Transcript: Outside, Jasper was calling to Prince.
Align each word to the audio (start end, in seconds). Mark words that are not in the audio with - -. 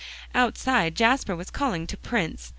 Outside, 0.33 0.95
Jasper 0.95 1.35
was 1.35 1.51
calling 1.51 1.85
to 1.85 1.95
Prince. 1.95 2.49